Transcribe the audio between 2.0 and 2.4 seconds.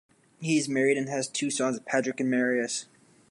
and